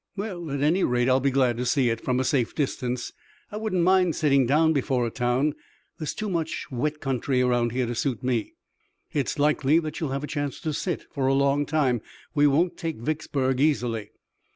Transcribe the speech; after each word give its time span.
"Well, 0.17 0.49
at 0.49 0.61
any 0.61 0.83
rate, 0.83 1.07
I'll 1.07 1.19
be 1.19 1.29
glad 1.29 1.57
to 1.57 1.65
see 1.67 1.91
it 1.91 2.01
from 2.01 2.19
a 2.19 2.23
safe 2.23 2.55
distance. 2.55 3.13
I 3.51 3.57
wouldn't 3.57 3.83
mind 3.83 4.15
sitting 4.15 4.47
down 4.47 4.73
before 4.73 5.05
a 5.05 5.11
town. 5.11 5.53
There's 5.99 6.15
too 6.15 6.27
much 6.27 6.65
wet 6.71 6.99
country 7.01 7.39
around 7.43 7.71
here 7.71 7.85
to 7.85 7.93
suit 7.93 8.23
me." 8.23 8.55
"It's 9.13 9.37
likely 9.37 9.77
that 9.77 9.99
you'll 9.99 10.09
have 10.09 10.23
a 10.23 10.25
chance 10.25 10.59
to 10.61 10.73
sit 10.73 11.05
for 11.13 11.27
a 11.27 11.35
long 11.35 11.67
time. 11.67 12.01
We 12.33 12.47
won't 12.47 12.77
take 12.77 12.97
Vicksburg 12.97 13.59
easily." 13.61 14.09